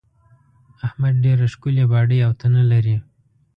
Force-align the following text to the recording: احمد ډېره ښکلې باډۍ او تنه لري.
احمد 0.85 1.15
ډېره 1.25 1.45
ښکلې 1.53 1.85
باډۍ 1.91 2.19
او 2.27 2.31
تنه 2.41 2.63
لري. 2.71 2.95